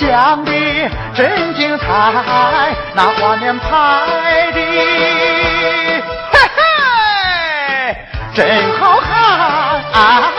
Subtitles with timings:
[0.00, 0.52] 讲的
[1.14, 1.84] 真精彩，
[2.94, 3.66] 那画面拍
[4.52, 4.60] 的。
[6.30, 7.96] 嘿嘿
[8.34, 9.10] 真好看，
[9.92, 10.37] 啊。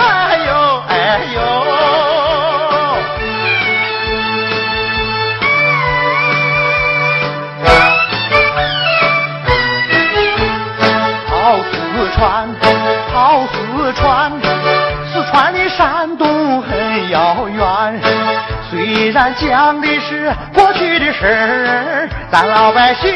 [21.20, 23.14] 是，咱老百姓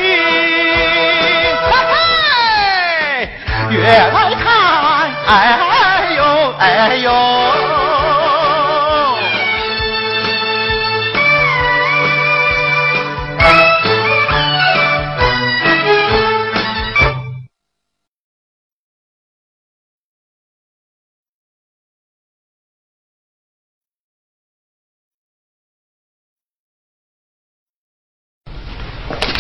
[3.69, 4.45] 越来看，
[5.27, 7.52] 哎呦哎呦。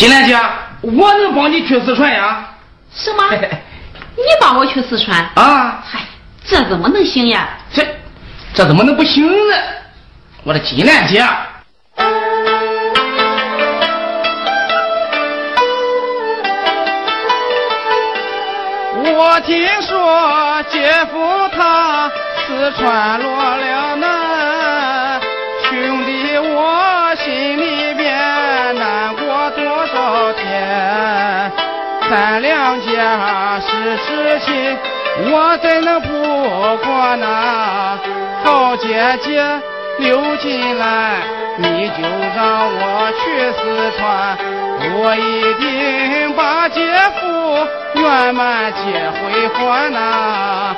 [0.03, 0.37] 金莲姐，
[0.81, 2.45] 我能帮你去四川呀？
[2.93, 3.23] 什么？
[3.31, 5.17] 你帮我去四川？
[5.35, 5.81] 啊！
[5.89, 6.01] 嗨，
[6.43, 7.47] 这怎么能行呀？
[7.71, 7.87] 这
[8.53, 9.55] 这怎么能不行呢？
[10.43, 11.25] 我的金莲姐，
[19.15, 22.11] 我听说姐夫他
[22.45, 24.22] 四川落了难，
[32.13, 34.77] 咱两家是知心，
[35.31, 36.07] 我怎能不
[36.85, 37.97] 管呐？
[38.45, 39.43] 好姐姐
[39.97, 41.23] 留进来，
[41.57, 42.03] 你就
[42.35, 43.61] 让我去四
[43.97, 44.37] 川，
[44.93, 46.85] 我一定把姐
[47.19, 47.23] 夫
[47.99, 48.77] 圆满接
[49.17, 50.75] 回还呐。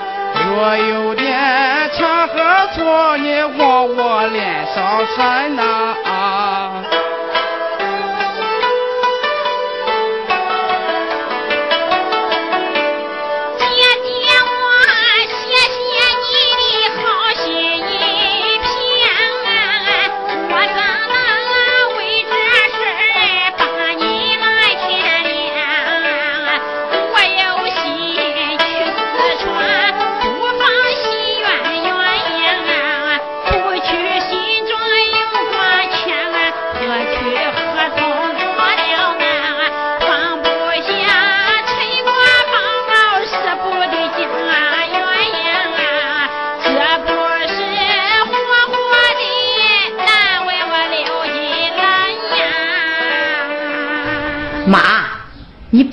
[0.48, 1.28] 若有点
[1.98, 2.34] 差和
[2.74, 5.62] 错，你往我脸上扇呐。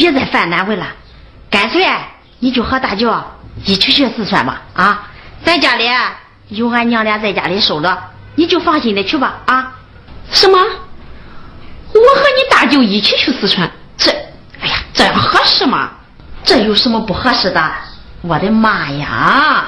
[0.02, 0.84] 别再犯难为了，
[1.48, 1.86] 干脆
[2.40, 3.14] 你就和大舅
[3.64, 5.08] 一起去四川吧啊！
[5.44, 5.88] 咱家里
[6.48, 7.96] 有俺娘俩在家里守着，
[8.34, 9.72] 你就放心的去吧啊！
[10.32, 10.58] 什么？
[10.58, 13.70] 我和你大舅一起去四川？
[13.96, 14.10] 这，
[14.60, 15.90] 哎呀，这样合适吗？
[16.42, 17.62] 这有什么不合适的？
[18.22, 19.66] 我的妈呀！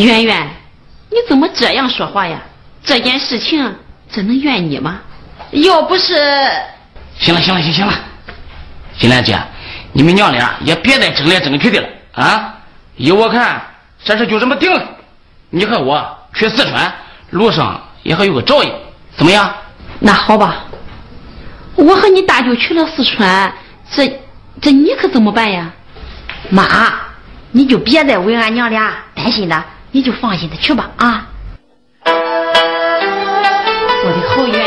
[0.00, 0.48] 圆圆，
[1.10, 2.40] 你怎么这样说话呀？
[2.84, 3.74] 这件事情
[4.10, 5.00] 真能怨你吗？
[5.50, 6.14] 要不是……
[7.18, 7.92] 行了，行了，行行了，
[8.98, 9.38] 金兰姐，
[9.92, 12.54] 你们娘俩也别再争来争去的了啊！
[12.96, 13.62] 依我看，
[14.02, 14.82] 这事就这么定了。
[15.50, 16.92] 你和我去四川，
[17.30, 18.72] 路上也还有个照应，
[19.16, 19.54] 怎么样？
[20.00, 20.64] 那好吧，
[21.76, 23.52] 我和你大舅去了四川，
[23.90, 24.20] 这
[24.60, 25.70] 这你可怎么办呀？
[26.48, 26.94] 妈，
[27.50, 29.64] 你就别再为俺娘俩担心了。
[29.92, 31.28] 你就放心的去吧啊！
[34.04, 34.61] 我的好圆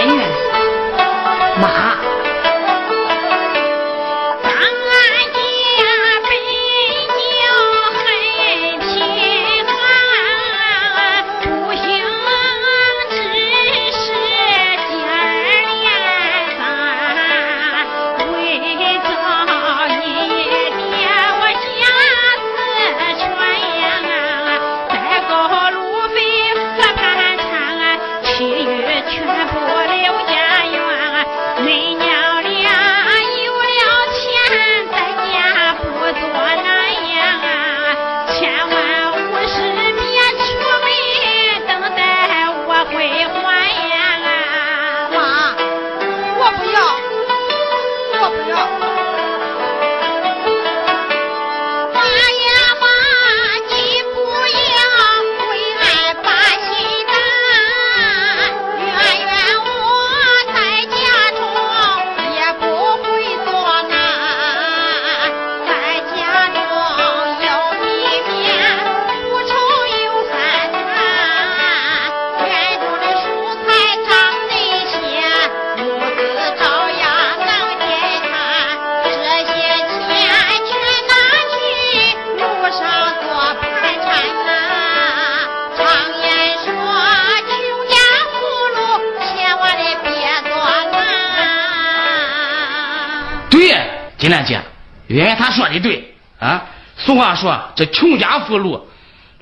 [97.76, 98.88] 这穷家富路，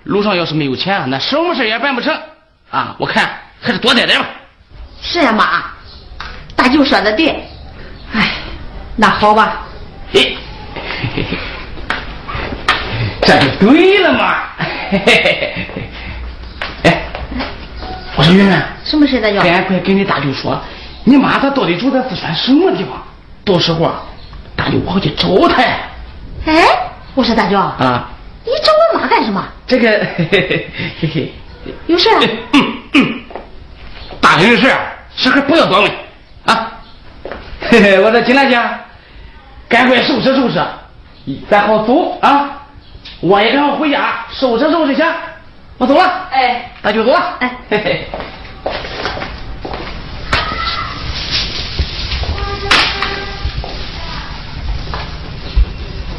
[0.03, 2.13] 路上要是没有钱，那什么事也办不成
[2.71, 2.95] 啊。
[2.97, 3.29] 我看
[3.61, 4.25] 还是多待待吧。
[5.01, 5.63] 是呀，妈，
[6.55, 7.29] 大舅说的对。
[8.13, 8.31] 哎，
[8.95, 9.61] 那好吧。
[10.11, 10.37] 嘿，
[13.21, 14.43] 这就对了嘛。
[16.83, 17.03] 哎，
[18.15, 19.39] 我说圆圆，什么事大舅？
[19.41, 20.59] 赶快跟你大舅说，
[21.03, 23.03] 你妈她到底住在四川什么地方？
[23.45, 24.01] 到时候啊，
[24.55, 25.61] 大舅我好去找她。
[26.45, 26.63] 哎，
[27.15, 28.09] 我说大舅啊，
[28.45, 29.43] 你找我妈干什么？
[29.65, 31.33] 这个嘿嘿嘿，
[31.87, 32.09] 有事？
[32.51, 33.23] 嗯嗯，
[34.19, 34.69] 大人的事，
[35.15, 35.91] 事还不要多问
[36.45, 36.71] 啊。
[37.61, 38.61] 嘿嘿，我说金兰姐，
[39.69, 40.61] 赶快收拾收拾，
[41.49, 42.59] 咱好走啊。
[43.21, 45.01] 我也赶快回家收拾收拾去。
[45.77, 46.27] 我走了。
[46.31, 47.37] 哎，那就走了。
[47.39, 48.07] 哎，嘿嘿。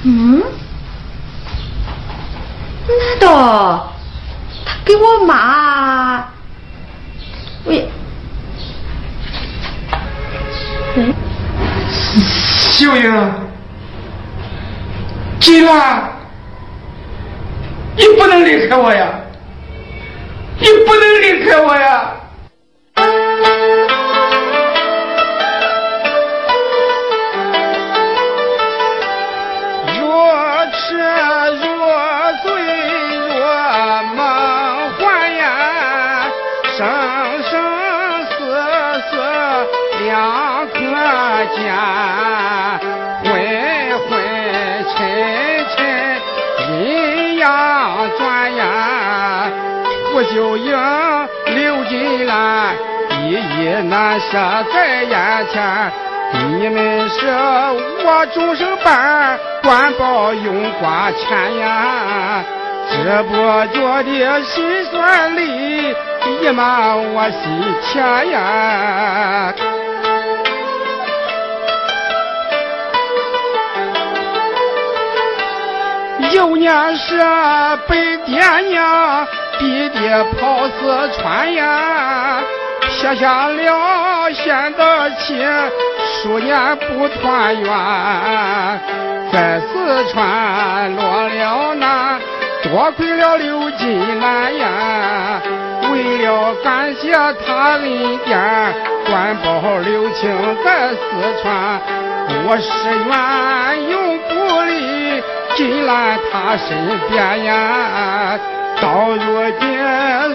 [0.04, 0.42] 嗯？
[2.86, 3.92] 难道
[4.64, 6.28] 他给我妈？
[7.64, 7.88] 喂，
[12.72, 13.32] 秀英，
[15.40, 16.12] 金兰，
[17.96, 19.08] 你不能离开我呀！
[20.58, 22.14] 你不能离开我呀！
[41.54, 41.72] 见，
[43.24, 43.32] 昏
[44.08, 44.10] 昏
[44.94, 44.96] 沉
[45.76, 45.78] 沉
[46.70, 47.46] 阴阳
[48.18, 48.22] 转
[48.56, 48.62] 呀，
[50.12, 50.72] 不就应
[51.54, 52.74] 流金兰，
[53.22, 54.38] 一一难舍
[54.72, 55.92] 在眼前。
[56.32, 57.26] 你们是
[58.04, 62.42] 我终生伴，管保永挂牵呀。
[62.90, 63.32] 这不
[63.72, 65.94] 觉的心酸泪，
[66.42, 67.40] 溢满我心
[67.82, 69.54] 田呀。
[76.32, 77.18] 有年时
[77.86, 78.40] 被爹
[78.70, 79.26] 娘
[79.58, 82.40] 逼的跑四川呀，
[82.80, 85.46] 撇下了先的亲，
[86.22, 87.70] 数年不团圆，
[89.32, 92.18] 在四川落了难，
[92.62, 95.40] 多亏了刘金兰呀。
[95.92, 97.12] 为了感谢
[97.46, 98.74] 他恩典，
[99.06, 100.30] 官报留情
[100.64, 100.96] 在四
[101.42, 101.80] 川，
[102.46, 102.68] 我誓
[103.06, 103.12] 愿
[103.90, 104.72] 永不离
[105.56, 108.38] 金兰他身边呀。
[108.82, 109.78] 到如今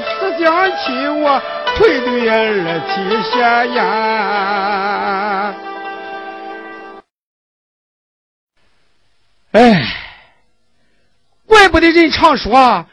[0.01, 1.41] 思想起我
[1.77, 2.93] 愧对儿妻
[3.29, 3.39] 血
[3.75, 5.53] 呀。
[9.51, 9.83] 哎，
[11.45, 12.85] 怪不得人常说，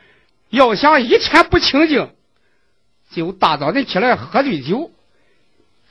[0.50, 2.10] 要想一天不清静，
[3.12, 4.90] 就大早晨起来喝醉酒；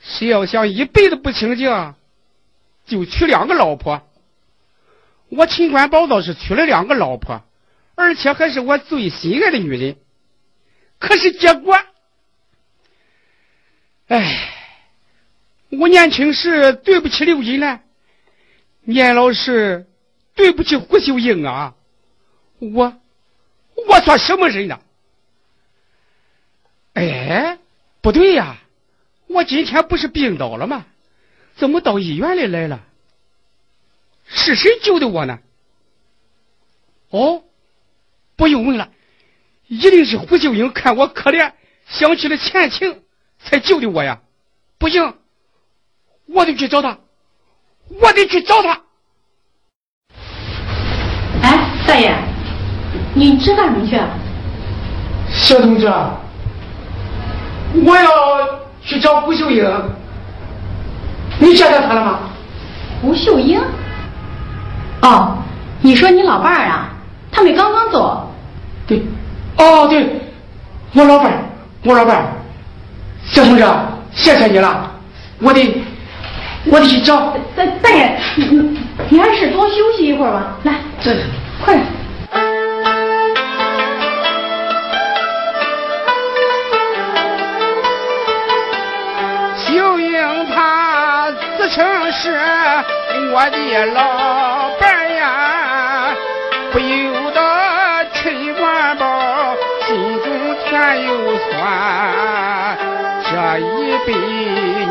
[0.02, 1.94] 谁要想一辈子不清静，
[2.84, 4.05] 就娶两个老婆。
[5.28, 7.42] 我秦官宝倒是娶了两个老婆，
[7.94, 9.96] 而且还是我最心爱的女人。
[10.98, 11.78] 可是结果，
[14.08, 14.48] 哎，
[15.70, 17.84] 我年轻时对不起刘金兰，
[18.82, 19.86] 年老时
[20.34, 21.74] 对不起胡秀英啊！
[22.58, 22.96] 我，
[23.88, 24.80] 我算什么人呢？
[26.94, 27.58] 哎，
[28.00, 28.56] 不对呀，
[29.26, 30.86] 我今天不是病倒了吗？
[31.56, 32.85] 怎么到医院里来了？
[34.26, 35.38] 是谁救的我呢？
[37.10, 37.42] 哦，
[38.36, 38.90] 不用问了，
[39.68, 41.52] 一定是胡秀英看我可怜，
[41.86, 43.02] 想起了前情，
[43.38, 44.20] 才救的我呀！
[44.78, 45.14] 不行，
[46.26, 46.98] 我得去找他，
[48.00, 48.82] 我得去找他。
[51.42, 52.12] 哎，大爷，
[53.14, 54.08] 你这干什么去啊？
[55.30, 55.86] 小同志，
[57.84, 59.64] 我要去找胡秀英，
[61.38, 62.30] 你见到他了吗？
[63.00, 63.62] 胡秀英？
[65.06, 65.38] 哦，
[65.82, 66.88] 你说你老伴儿啊？
[67.30, 68.28] 他们刚刚走。
[68.88, 69.00] 对，
[69.56, 70.20] 哦对，
[70.94, 71.38] 我老伴儿，
[71.84, 72.24] 我老伴儿，
[73.24, 73.64] 小同志，
[74.12, 74.90] 谢谢你了，
[75.38, 75.80] 我得，
[76.64, 77.32] 我得去找。
[77.54, 80.56] 大大爷，你你你还是多休息一会儿吧。
[80.64, 81.14] 来，这
[81.64, 81.86] 快点。
[89.56, 92.38] 秀英她自称是
[93.32, 94.00] 我的老
[94.80, 94.95] 伴呀，
[104.06, 104.12] 酸。
[104.12, 104.12] 这一辈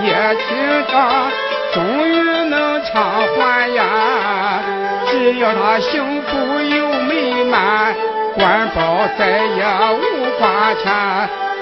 [0.05, 1.31] 也听他
[1.73, 3.83] 终于能偿还呀！
[5.07, 7.95] 只要他幸福又美满，
[8.35, 9.99] 官保再也无
[10.37, 10.91] 挂牵。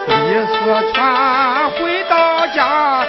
[0.05, 0.13] 李
[0.47, 0.53] 四
[0.93, 3.05] 川回到家，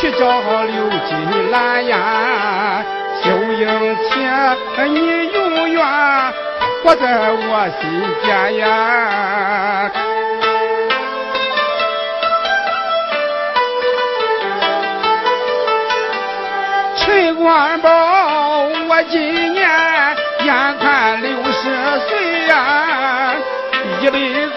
[0.00, 0.18] 去找
[0.64, 2.84] 刘金兰呀。
[3.22, 5.84] 秀英姐，你永远
[6.82, 7.82] 活在我心
[8.24, 9.90] 间呀！
[17.38, 17.88] 陈官宝，
[18.88, 19.64] 我今年
[20.44, 21.62] 眼看六十
[22.08, 23.32] 岁呀，
[24.02, 24.50] 一辈子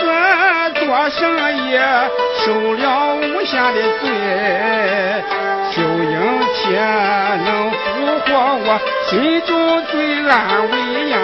[0.80, 1.22] 做生
[1.58, 1.78] 意
[2.44, 4.10] 受了无限的罪。
[5.70, 6.82] 秀英姐
[7.46, 7.78] 能俘
[8.26, 8.28] 获
[8.66, 8.68] 我
[9.08, 10.74] 心中最安慰
[11.10, 11.16] 呀。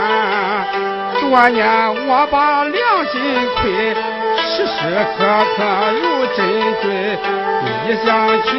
[1.19, 1.65] 多年
[2.07, 2.75] 我把良
[3.07, 3.19] 心
[3.55, 3.95] 亏，
[4.45, 4.77] 时时
[5.17, 5.25] 刻
[5.57, 5.63] 刻
[6.03, 6.03] 如
[6.35, 6.37] 针
[6.83, 6.85] 追。
[7.87, 8.49] 一想起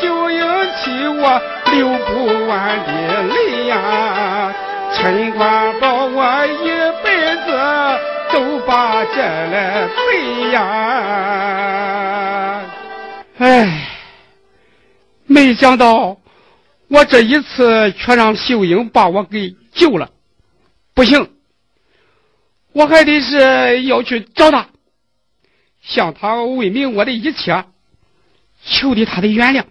[0.00, 0.40] 秀英
[0.76, 1.40] 妻我。
[1.70, 4.52] 流不完的泪呀，
[4.92, 6.66] 陈官保我一
[7.04, 7.46] 辈子
[8.32, 10.58] 都把这来背呀。
[13.38, 13.86] 哎，
[15.26, 16.18] 没想到
[16.88, 20.10] 我这一次却让秀英把我给救了。
[20.92, 21.30] 不行，
[22.72, 24.66] 我还得是要去找他，
[25.80, 27.64] 向他问明我的一切，
[28.64, 29.64] 求得他的原谅。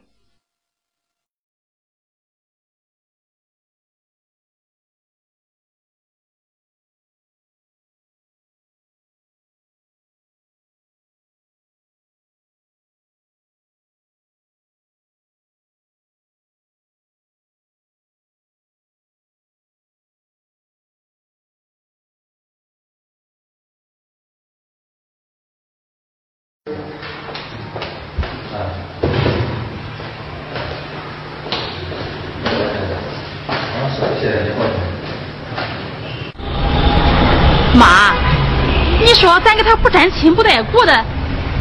[39.10, 40.94] 你说咱跟他不沾亲不带故的，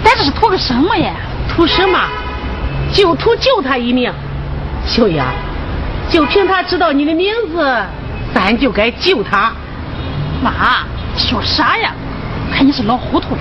[0.04, 1.14] 咱这是图个什么呀？
[1.48, 1.98] 图什么？
[2.92, 4.12] 就图救他一命。
[4.86, 5.24] 秀英，
[6.10, 7.82] 就凭他知道你的名字，
[8.34, 9.50] 咱就该救他。
[10.42, 10.84] 妈，
[11.16, 11.90] 说啥呀？
[12.54, 13.40] 看你是老糊涂了。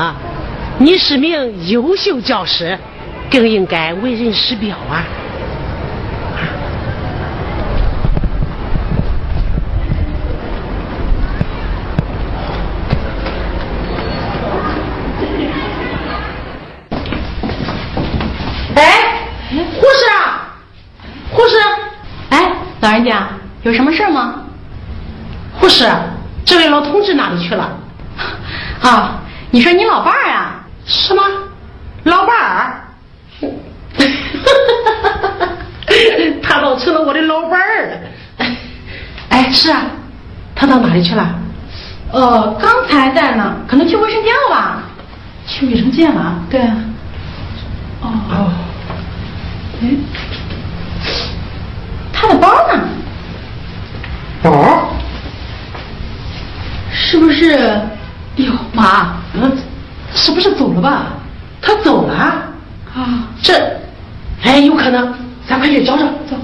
[0.00, 0.14] 秀英，
[0.78, 2.78] 你是名优秀教师，
[3.30, 5.04] 更应该为人师表啊！
[18.76, 20.48] 哎，护士啊，
[21.30, 21.56] 护士，
[22.30, 23.28] 哎，老人家
[23.64, 24.36] 有什么事吗？
[25.58, 25.86] 护士，
[26.46, 27.76] 这位老同志哪里去了？
[28.80, 29.16] 啊。
[29.52, 30.64] 你说你老伴儿啊？
[30.86, 31.20] 什么？
[32.04, 32.84] 老伴儿？
[36.40, 37.96] 他倒成了我的老伴儿了。
[39.30, 39.82] 哎，是啊，
[40.54, 41.34] 他到哪里去了？
[42.12, 44.82] 呃，刚才在呢，可能去卫生间了吧？
[45.48, 46.38] 去卫生间了？
[46.48, 46.60] 对。
[48.02, 48.52] 哦。
[49.82, 49.88] 哎，
[52.12, 52.84] 他的包包呢？
[54.44, 54.92] 包？
[56.92, 57.82] 是不是？
[58.38, 59.58] 哎呦，妈，嗯，
[60.14, 61.06] 是不是走了吧？
[61.60, 62.42] 他走了啊？
[63.42, 63.54] 这，
[64.42, 65.14] 哎，有可能，
[65.48, 66.36] 咱快去找找，走。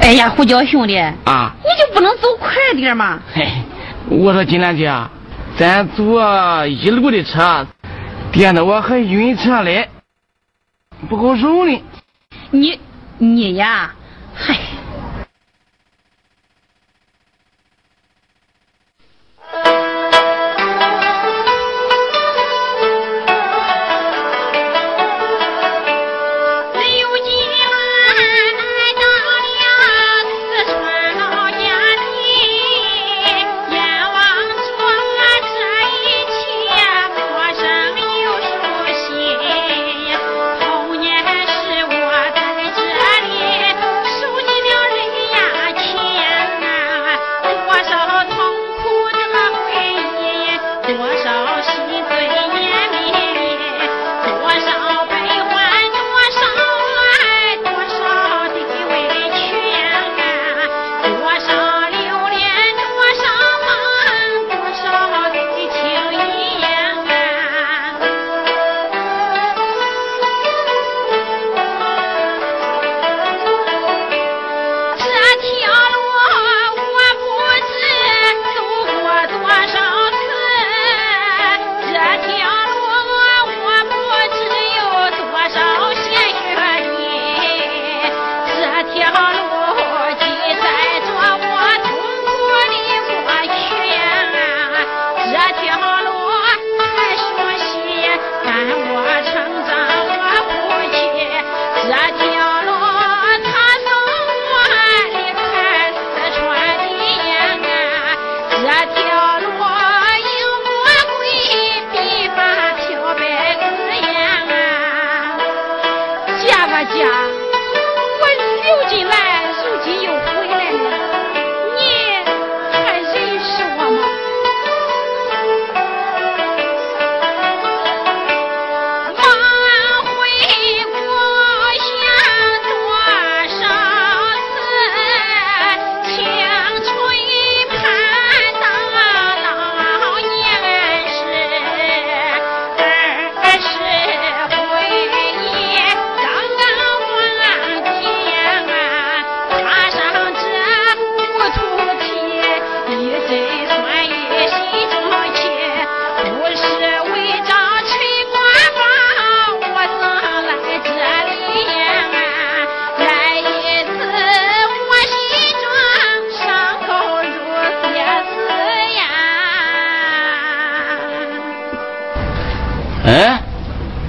[0.00, 3.20] 哎呀，胡椒兄弟，啊，你就不能走快点吗？
[3.32, 3.46] 嘿，
[4.08, 4.92] 我说金兰姐，
[5.56, 7.64] 咱坐一路的车，
[8.32, 9.88] 颠得我还晕车嘞，
[11.08, 11.82] 不够受呢。
[12.50, 12.80] 你
[13.18, 13.94] 你呀，
[14.34, 14.58] 嗨。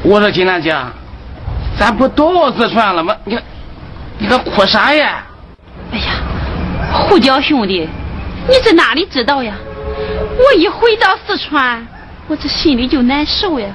[0.09, 0.75] 我说金兰姐，
[1.77, 3.15] 咱不到四川了吗？
[3.25, 3.43] 你看，
[4.17, 5.23] 你可哭啥呀？
[5.91, 6.13] 哎呀，
[6.91, 7.87] 胡椒兄弟，
[8.47, 9.53] 你这哪里知道呀？
[10.39, 11.85] 我一回到四川，
[12.27, 13.67] 我这心里就难受呀。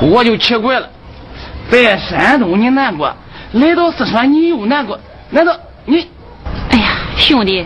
[0.00, 0.88] 我就奇怪了，
[1.70, 3.14] 在山东你难过，
[3.52, 6.08] 来到四川你又难过，难道你？
[6.70, 7.62] 哎呀，兄弟，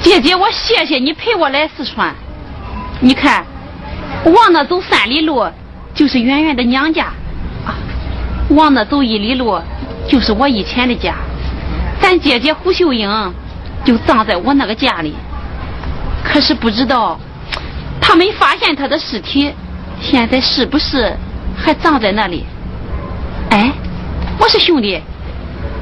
[0.00, 2.14] 姐姐，我谢谢你陪我来四川。
[3.00, 3.44] 你看，
[4.26, 5.44] 往那走三里路
[5.98, 7.06] 就是圆圆的娘家，
[7.66, 7.74] 啊，
[8.50, 9.60] 往那走一里路
[10.08, 11.16] 就是我以前的家。
[12.00, 13.10] 咱姐姐胡秀英
[13.84, 15.16] 就葬在我那个家里，
[16.22, 17.18] 可是不知道
[18.00, 19.52] 他没发现她的尸体，
[20.00, 21.12] 现在是不是
[21.56, 22.46] 还葬在那里？
[23.50, 23.72] 哎，
[24.38, 25.02] 我说兄弟，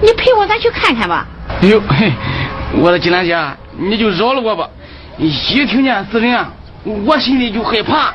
[0.01, 1.27] 你陪我咱去看看吧。
[1.61, 2.11] 哎呦，嘿，
[2.79, 3.39] 我说金兰姐，
[3.77, 4.67] 你就饶了我吧。
[5.19, 5.31] 一
[5.67, 6.51] 听见死人啊，
[7.05, 8.15] 我心里就害怕。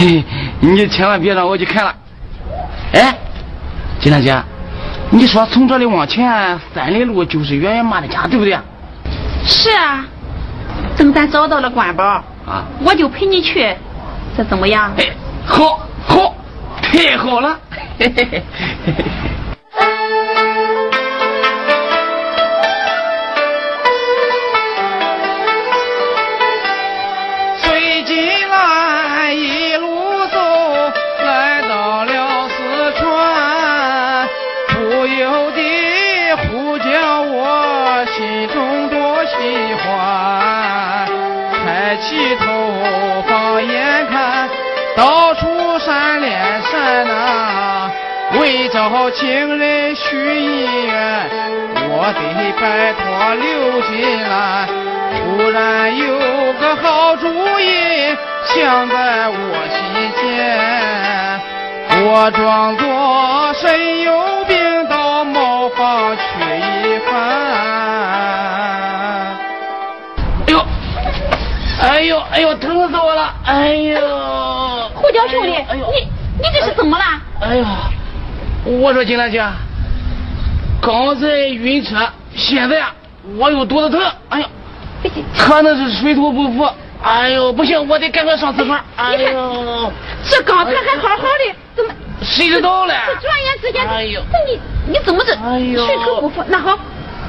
[0.00, 0.24] 嘿，
[0.60, 1.94] 你千万别让我去看了。
[2.94, 3.14] 哎，
[4.00, 4.34] 金大姐，
[5.10, 8.58] 你说从这里往前三里路就是圆圆妈的家，对不对？
[9.44, 10.06] 是啊，
[10.96, 12.02] 等咱找到了官宝，
[12.46, 13.76] 啊，我就陪你去，
[14.34, 14.90] 这怎么样？
[14.96, 15.04] 哎，
[15.44, 16.34] 好，好，
[16.80, 17.58] 太好了。
[17.98, 18.42] 嘿嘿嘿
[18.86, 19.04] 嘿嘿
[49.12, 51.28] 情人许姻缘，
[51.88, 52.20] 我得
[52.60, 53.00] 拜托
[53.34, 54.30] 刘金兰。
[55.10, 56.04] 突然有
[56.54, 57.26] 个好主
[57.58, 58.14] 意
[58.46, 59.34] 想在我
[59.68, 59.78] 心
[60.16, 60.22] 间，
[62.06, 66.20] 我装作身有病到茅房去
[66.58, 67.10] 一番。
[70.46, 70.64] 哎呦，
[71.82, 73.34] 哎呦，哎呦，疼死我了！
[73.44, 73.98] 哎呦，
[74.94, 77.04] 胡椒兄弟，哎呦，你你这是怎么了？
[77.40, 77.66] 哎呀，
[78.64, 79.42] 我说金兰姐，
[80.82, 81.96] 刚才晕车，
[82.36, 82.82] 现在
[83.36, 84.46] 我又肚子疼，哎呀，
[85.38, 86.68] 可能是水土不服。
[87.02, 88.76] 哎呦，不行，我得赶快上厕所。
[88.96, 89.90] 哎呦，
[90.24, 91.90] 这刚才还好好的，怎么
[92.22, 92.94] 谁知道嘞？
[93.06, 94.60] 这转眼之间，哎呦这你
[94.92, 96.44] 你怎么这哎呦水土不服？
[96.48, 96.78] 那好，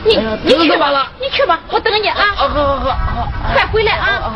[0.03, 4.33] 你你去吧你去吧，我等你啊，啊，好好好好，快回来啊！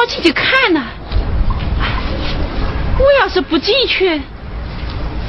[0.00, 0.82] 这怎么好进去看呢？
[1.80, 1.86] 哎
[2.98, 4.20] 我要是不进去，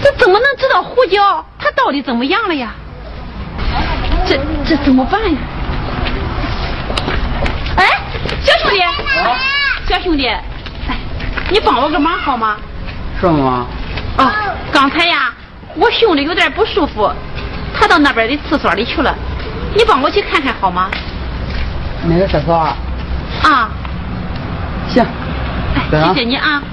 [0.04, 2.74] 这怎么能知道胡椒他到底怎么样了呀？
[4.26, 5.40] 这这怎么办呀？
[7.78, 7.86] 哎，
[8.42, 8.82] 小兄弟，
[9.88, 10.98] 小兄弟，哎，
[11.50, 12.58] 你帮我个忙好吗？
[13.20, 13.66] 什么？
[14.18, 14.32] 哦，
[14.72, 15.34] 刚才呀，
[15.76, 17.10] 我兄弟有点不舒服，
[17.74, 19.16] 他到那边的厕所里去了，
[19.76, 20.90] 你帮我去看看好吗？
[22.06, 22.54] 哪个厕所？
[23.44, 23.70] 啊
[25.92, 26.64] 谢谢你啊。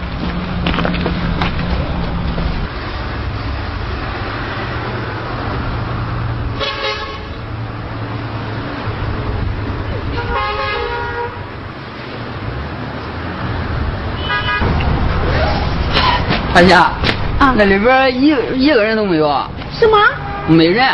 [16.54, 19.26] 大姐，啊那里边一一个人都没有，
[19.72, 19.98] 什么？
[20.46, 20.86] 没人。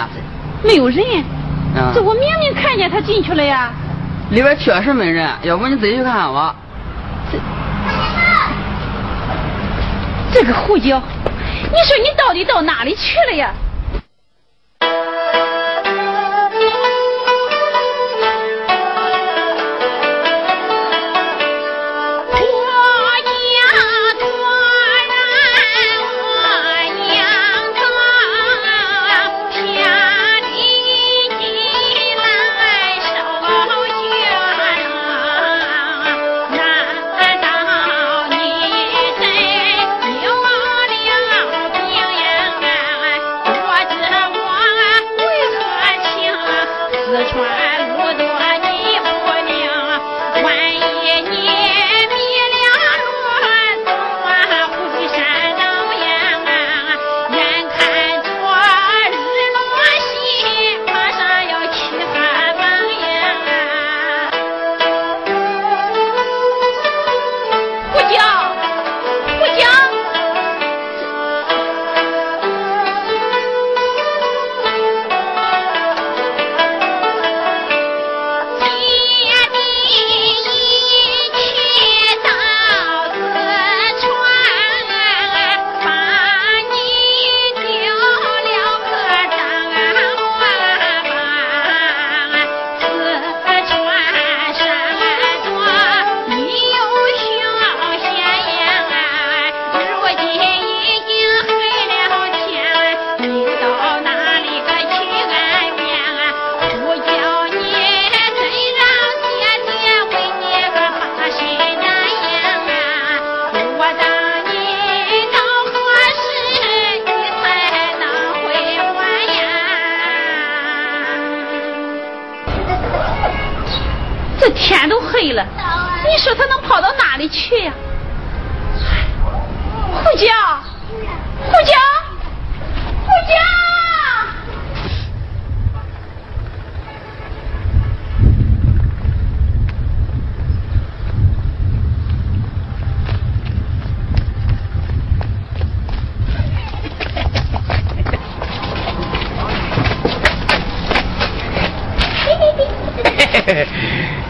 [0.63, 1.05] 没有人？
[1.77, 3.71] 嗯这，我明明看见他进去了呀。
[4.31, 6.55] 里边确实没人，要不你自己去看看吧。
[10.35, 11.01] 这个胡椒，
[11.73, 13.55] 你说你到底到哪里去了呀？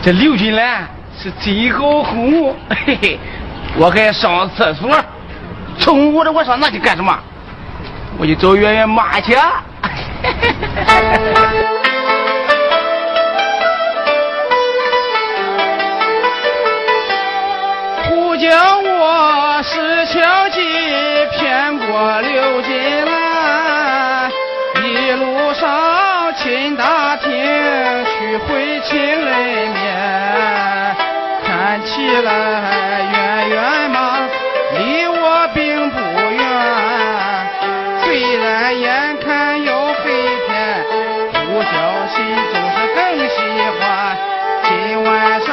[0.05, 0.87] 这刘金兰
[1.19, 3.19] 是真好哄，嘿嘿，
[3.79, 4.95] 我还上厕所，
[5.79, 7.19] 中午的我上那去干什么？
[8.19, 9.33] 我去找圆圆妈去。
[32.25, 34.27] 来圆圆嘛
[34.73, 35.99] 离我并不
[36.33, 36.43] 远，
[38.03, 39.71] 虽然眼看有
[40.03, 40.03] 黑
[40.47, 40.83] 天，
[41.33, 41.69] 不小
[42.09, 42.17] 心
[42.51, 43.37] 总是更喜
[43.79, 43.83] 欢。
[44.65, 44.73] 今
[45.05, 45.11] 晚
[45.43, 45.49] 上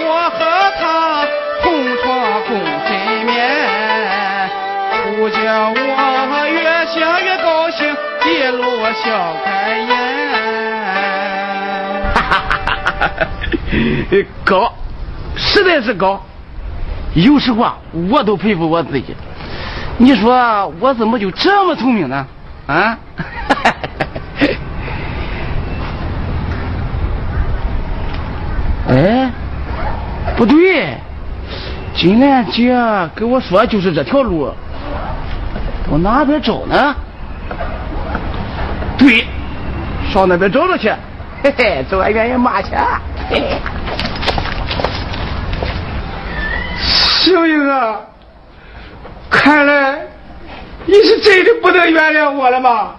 [0.00, 0.38] 我和
[0.78, 0.80] 他
[1.62, 1.66] 同
[1.98, 2.06] 床
[2.46, 2.50] 共
[2.86, 2.88] 枕
[3.26, 3.36] 眠，
[5.16, 5.36] 不叫
[5.74, 5.76] 我
[6.48, 6.56] 越
[6.86, 7.78] 想越高兴，
[8.24, 8.62] 一路
[9.02, 9.04] 笑
[9.44, 9.46] 开
[9.78, 9.90] 颜。
[14.44, 14.72] 高，
[15.48, 16.20] 实在是高。
[17.14, 17.78] 有时候啊，
[18.10, 19.14] 我都佩服我自己。
[19.96, 22.26] 你说我怎么就这么聪明呢？
[22.66, 22.98] 啊？
[28.88, 29.30] 哎，
[30.36, 30.96] 不对，
[31.94, 32.74] 金兰姐
[33.14, 34.52] 跟我说就是这条路，
[35.90, 36.94] 往哪边找呢？
[38.96, 39.26] 对，
[40.10, 40.90] 上那边找找去，
[41.42, 42.70] 嘿嘿，找俺愿意骂去。
[43.30, 43.58] 嘿嘿
[47.20, 48.00] 秀英啊，
[49.28, 50.06] 看来
[50.86, 52.94] 你是真的不能原谅我了吗？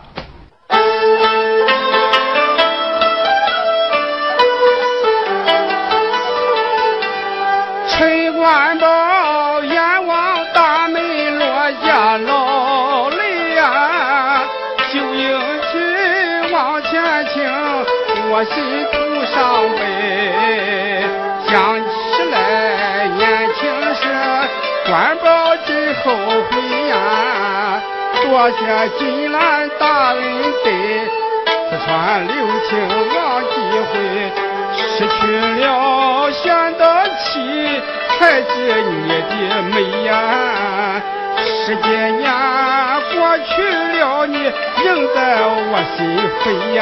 [7.88, 14.42] 陈官宝眼望大门落下老泪呀，
[14.92, 15.40] 秀英
[15.72, 17.02] 去往前
[17.34, 17.44] 倾，
[18.32, 18.86] 我心
[28.30, 28.60] 呀，多谢
[29.00, 30.22] 金兰大恩
[30.64, 30.70] 德，
[31.70, 32.34] 四川留
[32.70, 32.72] 情
[33.16, 33.50] 忘机
[33.92, 33.92] 会。
[34.76, 35.18] 失去
[35.62, 36.84] 了选得
[37.18, 37.82] 起，
[38.18, 38.94] 才知你
[39.30, 39.74] 的美
[40.06, 40.12] 呀。
[41.38, 42.22] 十几年
[43.14, 43.50] 过去
[43.98, 44.36] 了，你
[44.84, 45.98] 仍在我心
[46.44, 46.80] 扉呀。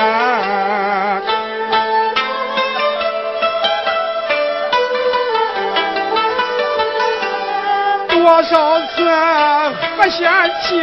[8.10, 8.96] 多少次
[9.98, 10.30] 和弦
[10.62, 10.82] 起，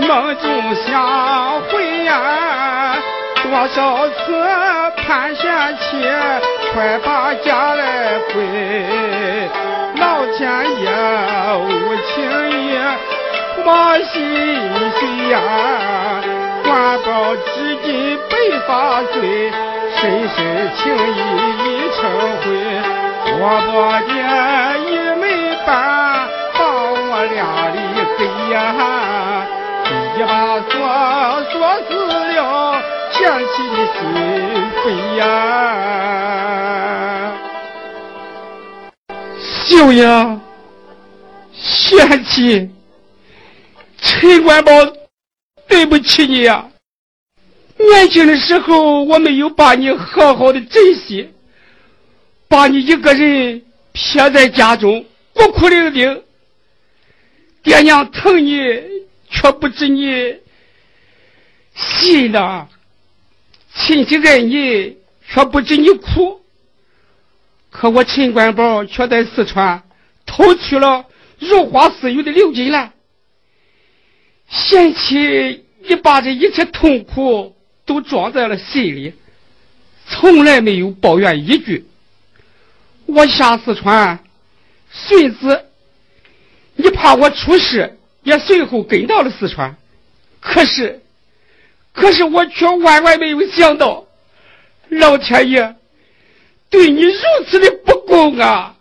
[0.00, 2.12] 梦中相会呀。
[3.42, 4.14] 多少次
[4.96, 6.08] 盼弦起，
[6.72, 8.34] 快把家来归。
[9.96, 10.40] 老天
[10.80, 10.88] 爷
[11.58, 11.66] 无
[12.06, 12.12] 情
[12.50, 12.78] 义，
[13.64, 13.68] 我
[14.12, 14.12] 心
[14.98, 15.00] 碎
[15.30, 15.34] 呀。
[16.64, 16.70] 官
[17.04, 18.32] 保至今被
[18.66, 19.52] 发罪，
[19.96, 20.36] 深深
[20.76, 21.20] 情意
[21.58, 22.00] 已成
[22.40, 22.42] 灰。
[23.34, 23.72] 我伯
[24.06, 24.10] 爹
[24.88, 25.22] 一没
[25.66, 25.70] 办，
[26.54, 27.02] 把我
[27.32, 27.36] 俩
[27.74, 27.76] 离
[28.16, 28.18] 黑
[28.52, 28.56] 呀。
[30.26, 30.70] 把锁
[31.50, 31.94] 锁死
[32.34, 32.82] 了
[33.12, 34.00] 前妻的心
[34.84, 35.22] 扉呀。
[39.38, 40.40] 秀英
[41.52, 42.70] 贤妻
[43.98, 44.72] 陈官宝
[45.68, 46.68] 对不起你呀。
[47.78, 51.28] 年轻的时候我没有把你好好的珍惜
[52.48, 56.22] 把你一个人撇在家中孤苦伶仃
[57.62, 58.56] 爹娘疼你
[59.42, 60.36] 却不知你
[61.74, 62.68] 心呐；
[63.74, 66.40] 亲戚爱你，却不知你苦。
[67.68, 69.82] 可我陈官宝却在四川
[70.26, 71.06] 偷去了
[71.40, 72.92] 如花似玉的刘金兰，
[74.48, 79.14] 嫌弃你把这一切痛苦都装在了心里，
[80.06, 81.88] 从来没有抱怨一句。
[83.06, 84.20] 我下四川
[84.92, 85.64] 寻子，
[86.76, 89.76] 你怕我出事，也随后跟到了四川。
[90.40, 91.00] 可是，
[91.92, 94.04] 可是我却万万没有想到，
[94.88, 95.76] 老天爷。
[96.70, 97.12] 对你如
[97.46, 98.74] 此的不公啊！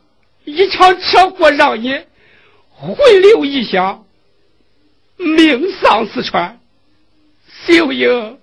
[0.45, 1.93] 一场车祸让你
[2.69, 4.05] 魂留异乡，
[5.17, 6.57] 命丧四川。
[7.65, 8.39] 秀英，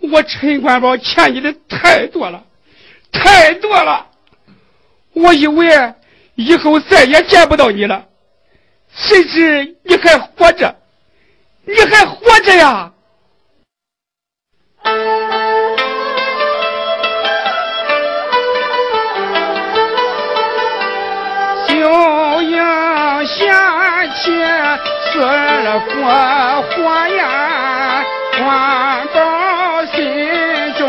[0.00, 2.44] 我陈官宝欠你的太多了，
[3.12, 4.06] 太多了。
[5.12, 5.94] 我以为
[6.34, 8.06] 以后再也见不到你了，
[8.96, 10.74] 谁知你还活着，
[11.64, 12.90] 你还活着呀！
[25.12, 25.86] 死了活
[26.72, 26.76] 活
[27.08, 28.04] 呀，
[28.38, 29.16] 官宝
[29.86, 29.96] 心
[30.76, 30.80] 中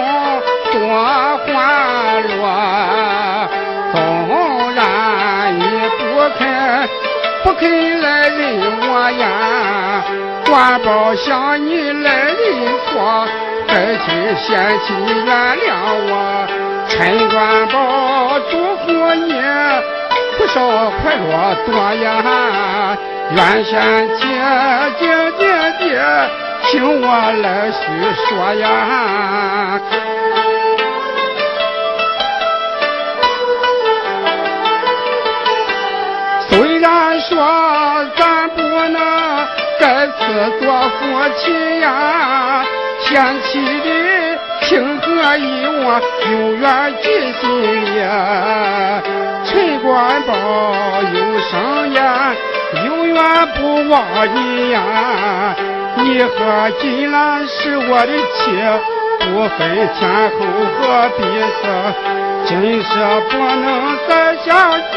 [0.72, 1.37] 多
[7.44, 8.40] 不肯来认
[8.82, 10.04] 我呀，
[10.46, 12.36] 官宝想你来认
[12.86, 13.28] 错，
[13.68, 14.86] 还请贤妻
[15.26, 15.66] 原谅
[16.10, 16.12] 我。
[16.90, 18.86] 陈官宝祝福
[19.16, 19.34] 你
[20.38, 20.56] 不少
[21.02, 21.70] 快乐多
[22.04, 22.98] 呀。
[23.36, 24.24] 原先姐
[25.00, 25.04] 姐
[25.38, 25.42] 姐
[25.80, 25.86] 姐，
[26.64, 27.06] 听我
[27.42, 27.78] 来叙
[28.26, 28.66] 说呀。
[36.88, 37.36] 然说
[38.16, 38.98] 咱不能
[39.78, 40.14] 再次
[40.62, 40.98] 做夫
[41.36, 42.64] 妻呀，
[43.02, 43.90] 贤妻的
[44.62, 45.06] 情和
[45.38, 46.32] 义我永
[46.62, 46.66] 远
[47.02, 47.06] 记
[47.42, 47.44] 心
[47.84, 47.86] 里。
[49.46, 50.32] 陈官宝
[51.14, 51.16] 有
[51.50, 51.98] 生言。
[52.86, 53.16] 永远
[53.56, 53.96] 不忘
[54.36, 54.78] 你呀！
[55.96, 58.52] 你和金兰是我的妻，
[59.22, 59.58] 不分
[59.98, 60.38] 前后
[60.76, 61.24] 和彼
[61.56, 61.64] 此，
[62.46, 62.92] 今生
[63.30, 63.66] 不能
[64.10, 64.52] 再相
[64.92, 64.96] 聚，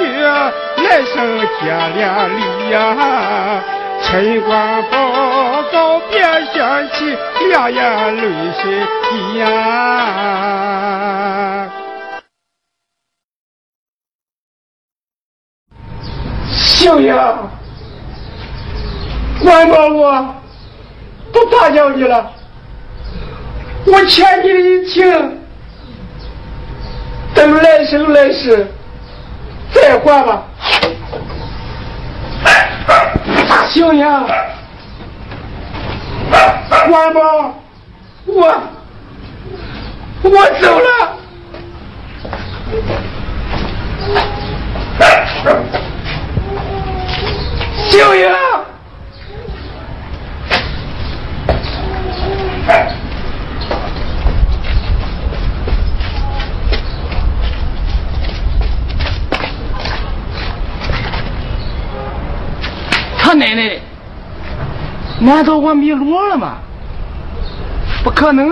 [0.83, 1.15] 来生
[1.61, 2.01] 结连
[2.37, 2.79] 理呀！
[4.03, 6.21] 陈官宝告别
[6.53, 7.17] 贤妻，
[7.49, 8.23] 两眼泪
[8.61, 8.63] 水
[9.03, 9.45] 滴呀！
[16.53, 17.15] 秀英。
[19.43, 20.35] 管把我
[21.33, 22.31] 不打搅你了，
[23.87, 25.39] 我欠你的情，
[27.35, 28.67] 等来生来世
[29.73, 30.43] 再换吧。
[33.69, 34.25] 行呀，
[36.89, 37.55] 管宝，
[38.27, 38.63] 我
[40.23, 40.89] 我走了。
[47.89, 48.29] 行呀。
[63.31, 63.81] 他奶奶的，
[65.21, 66.57] 难道我迷路了吗？
[68.03, 68.45] 不可能，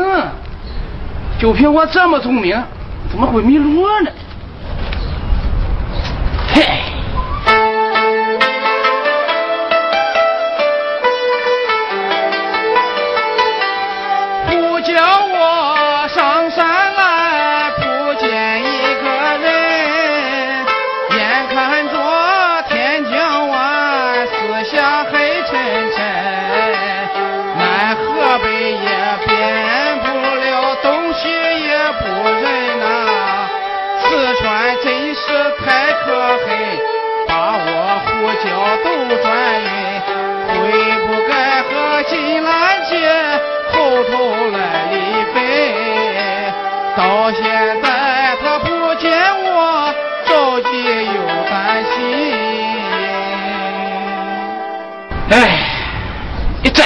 [1.37, 2.57] 就凭我这么聪明，
[3.11, 4.11] 怎么会迷路呢？
[6.55, 6.88] 嘿。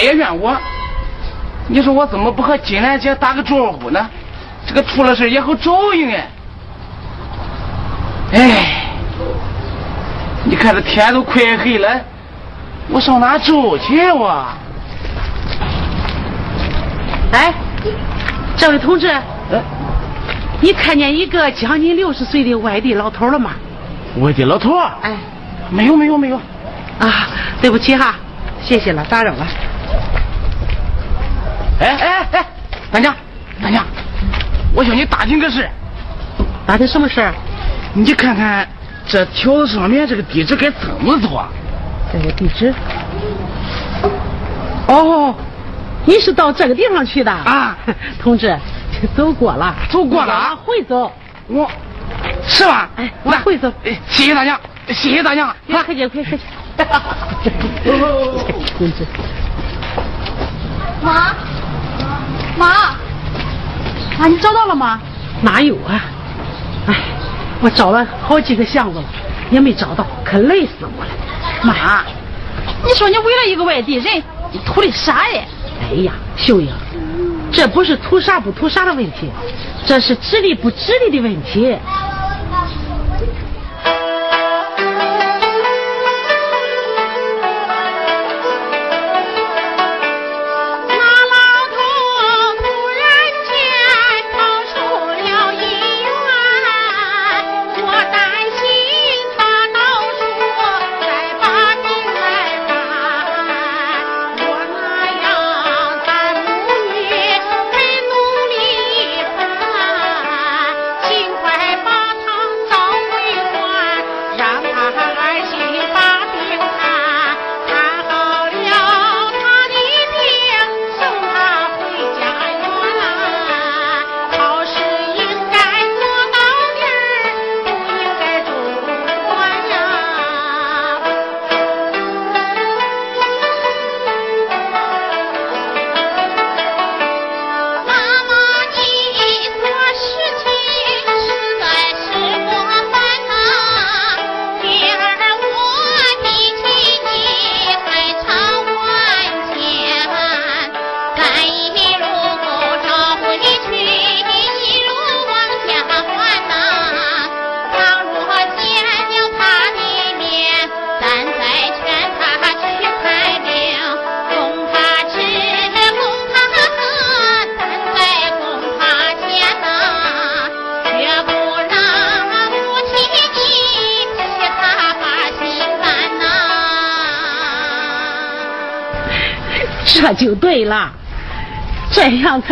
[0.02, 0.56] 别怨我，
[1.68, 4.10] 你说我怎么不和金兰姐打个招呼呢？
[4.66, 6.26] 这个出了事也好照应哎。
[8.32, 8.84] 哎，
[10.42, 11.88] 你看这天都快黑了，
[12.88, 14.44] 我上哪找去我？
[17.32, 17.54] 哎，
[18.56, 19.22] 这位同志，呃，
[20.62, 23.50] 你看见一个将近六十岁的外地老头了吗？
[24.20, 25.16] 外地老头儿，哎，
[25.70, 26.36] 没有没有没有，
[27.00, 27.28] 啊，
[27.60, 28.14] 对不起哈，
[28.62, 29.46] 谢谢了，打扰了。
[31.80, 32.46] 哎哎哎，
[32.92, 33.12] 大娘
[33.60, 33.84] 大娘，
[34.72, 35.68] 我向你打听个事，
[36.64, 37.34] 打听什么事儿？
[37.92, 38.66] 你看看
[39.08, 41.48] 这条子上面这个地址该怎么走啊？
[42.12, 42.72] 这个地址。
[44.86, 45.34] 哦，
[46.04, 47.76] 你是到这个地方去的啊？
[48.22, 48.56] 同志，
[49.08, 51.12] 走过了，走过了往回走。
[51.48, 51.70] 我，
[52.46, 52.88] 是吧？
[52.96, 53.72] 哎，往回走。
[53.84, 55.56] 哎谢谢大娘，谢谢大娘啊！
[55.66, 56.42] 别客气，别客气。
[58.78, 59.04] 同志，
[61.02, 61.34] 妈，
[62.56, 62.66] 妈，
[64.18, 65.00] 啊，你找到了吗？
[65.42, 66.00] 哪有啊？
[66.86, 66.94] 哎，
[67.60, 69.04] 我找了好几个巷子了，
[69.50, 71.10] 也没找到，可累死我了。
[71.62, 72.02] 妈，
[72.84, 74.22] 你说你为了一个外地人，
[74.52, 75.42] 你图的啥呀？
[75.82, 76.72] 哎呀，秀英，
[77.52, 79.30] 这不是图啥不图啥的问题，
[79.86, 81.76] 这是智力不智力的问题。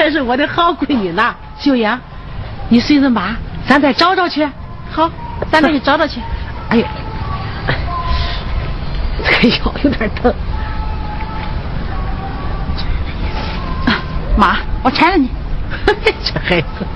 [0.01, 1.34] 才是我的好闺女呢。
[1.59, 1.98] 秀英，
[2.70, 3.36] 你随着妈，
[3.68, 4.48] 咱再找找去。
[4.90, 5.11] 好，
[5.53, 6.22] 咱再去找找去。
[6.70, 6.88] 哎呀，
[9.22, 10.34] 这个腰有点疼。
[14.38, 15.28] 妈，我搀着你。
[16.24, 16.86] 这孩子，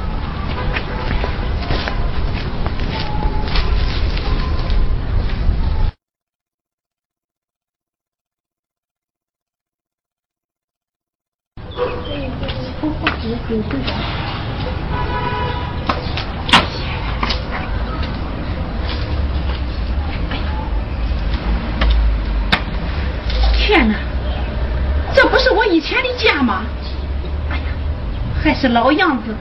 [28.74, 29.33] 老样子。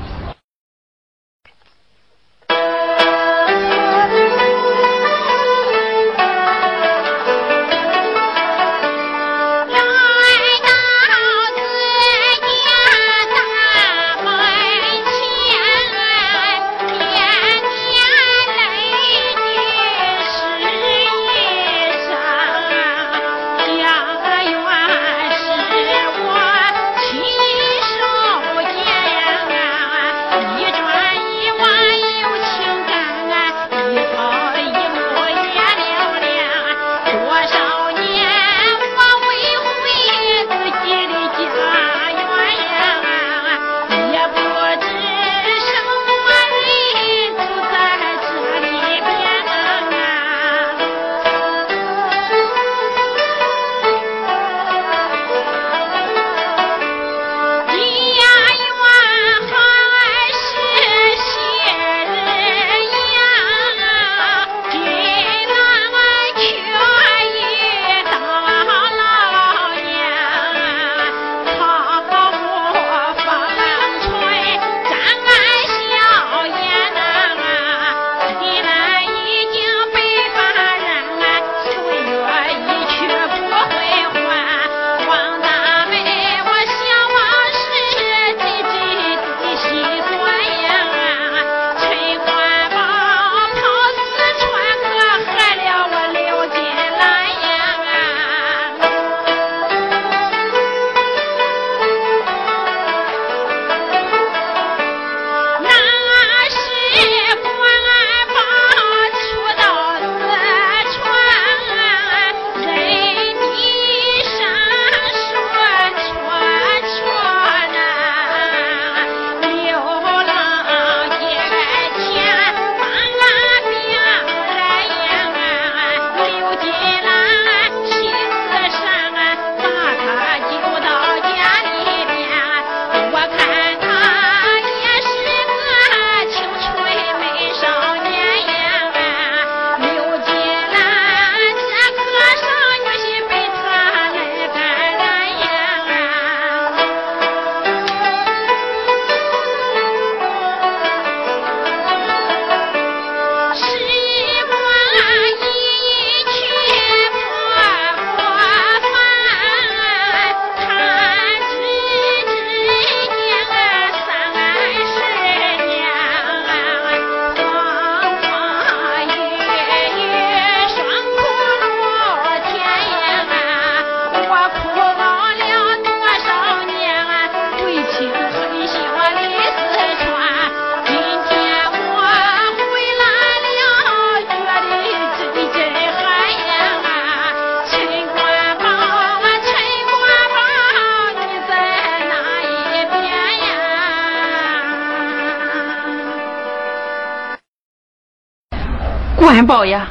[199.34, 199.88] 三宝呀，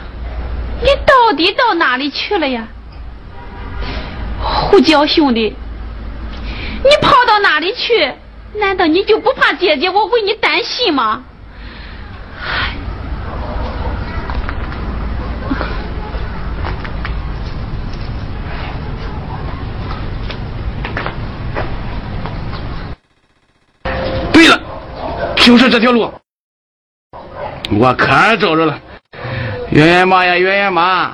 [0.83, 2.65] 你到底到哪里去了呀？
[4.41, 5.57] 胡椒兄弟，
[6.85, 8.15] 你跑到哪里去？
[8.55, 11.25] 难道你就不怕姐姐我为你担心吗？
[24.33, 24.63] 对了，
[25.35, 26.09] 就是这条路，
[27.73, 28.79] 我看着着了。
[29.73, 31.13] 圆圆妈呀，圆圆妈，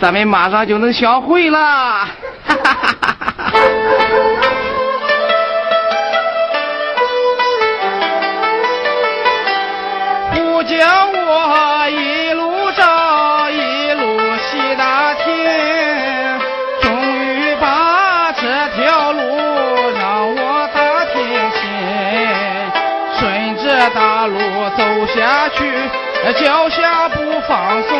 [0.00, 1.58] 咱们马上就能相会了。
[1.58, 3.52] 哈哈哈哈哈！
[10.32, 10.76] 不叫
[11.10, 15.34] 我一路找，一路细打听，
[16.80, 19.20] 终于把这条路
[19.98, 21.18] 让我打听
[21.50, 21.58] 清。
[23.18, 24.38] 顺着大路
[24.76, 25.58] 走下去，
[26.44, 27.90] 脚下不放松，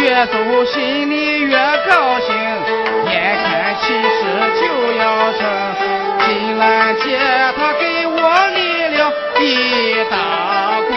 [0.00, 0.34] 越走
[0.64, 1.56] 心里越
[1.88, 2.34] 高兴，
[3.08, 4.18] 眼看其实
[4.60, 4.62] 就
[4.98, 5.40] 要成。
[6.26, 7.16] 金兰姐
[7.56, 8.16] 她给我
[8.56, 8.58] 立
[8.96, 8.98] 了
[9.38, 9.42] 一
[10.10, 10.12] 大
[10.88, 10.92] 功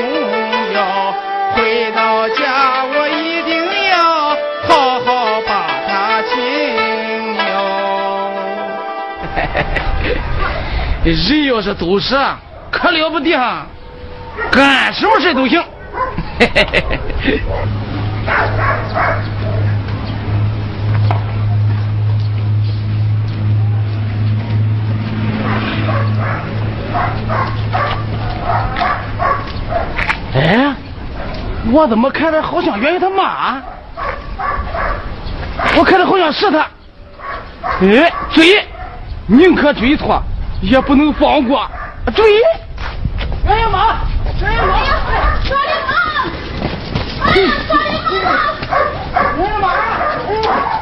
[0.74, 1.14] 哟，
[1.54, 3.52] 回到家我一定
[3.92, 3.96] 要
[4.68, 5.52] 好好把
[5.88, 6.36] 她请
[7.46, 7.48] 哟。
[11.06, 12.18] 人要是走实，
[12.72, 13.38] 可了不得，
[14.52, 15.64] 干什么事都行。
[16.40, 16.68] 嘿嘿
[17.20, 17.42] 嘿。
[30.36, 30.76] 哎，
[31.72, 33.62] 我怎么看着好像圆圆他妈？
[35.76, 36.68] 我看着好像是他。
[37.82, 38.64] 哎，追，
[39.26, 40.22] 宁可追错，
[40.62, 41.68] 也不能放过。
[42.16, 42.32] 追，
[43.46, 43.98] 圆圆妈，
[44.40, 44.74] 圆圆妈，
[45.44, 45.92] 抓流氓！
[47.26, 47.30] 哎，
[47.68, 47.90] 抓流
[48.24, 48.32] 氓！
[49.38, 49.66] 圆圆妈，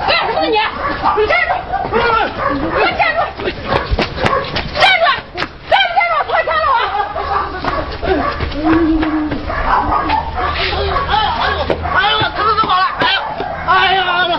[0.07, 0.47] 干什么呢你？
[1.21, 1.51] 你站住！
[1.91, 1.95] 给
[2.81, 3.19] 我站住！
[4.79, 5.05] 站住！
[5.69, 6.13] 站不站住？
[6.27, 6.75] 脱枪了我！
[11.95, 12.83] 哎呦，他都怎么了？
[12.99, 13.17] 哎呦，
[13.67, 14.33] 哎呀，哎呀！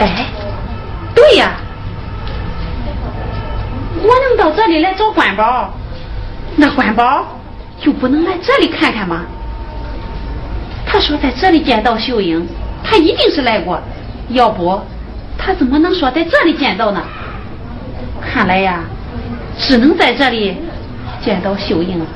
[0.00, 0.26] 哎，
[1.12, 1.50] 对呀，
[4.00, 5.72] 我能到这里来找关宝，
[6.98, 7.24] 宝
[7.80, 9.24] 就不能来这里看看吗？
[10.84, 12.44] 他说在这里见到秀英，
[12.82, 13.80] 他一定是来过，
[14.30, 14.80] 要不
[15.38, 17.00] 他怎么能说在这里见到呢？
[18.20, 18.80] 看来呀，
[19.56, 20.56] 只能在这里
[21.22, 22.00] 见到秀英。
[22.00, 22.06] 了，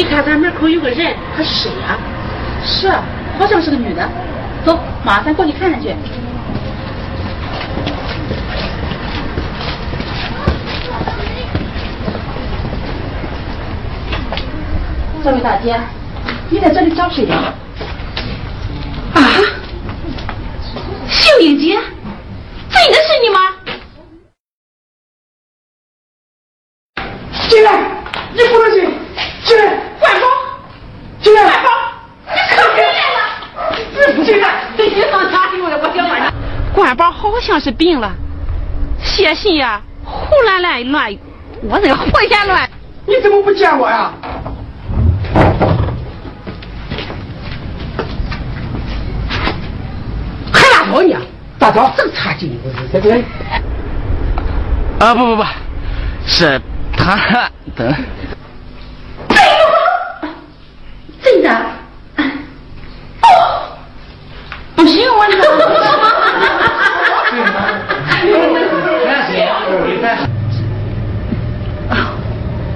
[0.00, 1.98] 你看咱门口有个人，他是谁呀、
[2.64, 2.88] 是，
[3.38, 4.08] 好像是个女的。
[4.64, 5.94] 走，马上过去看看去。
[15.22, 15.78] 这位大姐，
[16.48, 17.52] 你在这里找谁呀？
[19.12, 19.20] 啊，
[21.10, 21.74] 秀英姐，
[22.70, 23.38] 真的是你吗？
[27.50, 27.82] 进来，
[28.32, 28.90] 你不能进，
[29.44, 30.26] 进来，关宝，
[31.20, 31.68] 进来，关宝，
[32.26, 33.18] 你可回来了！
[34.06, 35.76] 你不进来，你上哪里了？
[35.82, 36.26] 我想问你。
[36.72, 38.12] 关宝好像是病了，
[39.02, 41.16] 写信呀、胡乱乱乱，
[41.62, 42.68] 我这个胡言乱。
[43.06, 44.12] 你怎么不见我呀？
[50.52, 51.20] 还拉倒你啊！
[51.58, 52.58] 大早正差劲，
[52.92, 53.14] 这个
[54.98, 55.44] 啊不不不，
[56.26, 56.60] 是
[56.96, 57.94] 他等。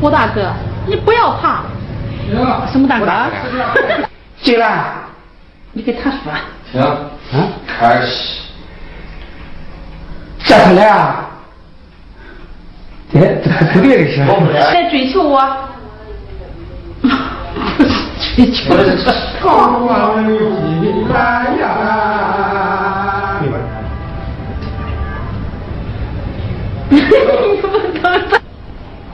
[0.05, 0.52] 胡大哥，
[0.86, 1.62] 你不要怕。
[2.70, 3.07] 什么大哥？
[4.42, 4.84] 进来，
[5.72, 6.30] 你给他说。
[6.70, 6.82] 行，
[7.32, 8.42] 嗯，开始。
[10.44, 11.24] 这他来啊？
[13.14, 14.20] 哎，这可别的是。
[14.52, 15.40] 来追求我？
[18.36, 18.74] 追求
[19.42, 21.64] 高光进来呀！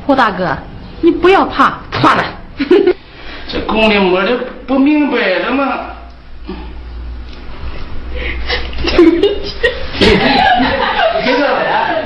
[0.05, 0.57] 胡大哥，
[1.01, 1.79] 你不要怕。
[1.91, 2.25] 怕了。
[3.53, 4.37] 这宫里摸的
[4.67, 5.81] 不明白的吗
[8.87, 9.55] 对不起
[10.01, 10.07] 你
[11.25, 12.00] 别说了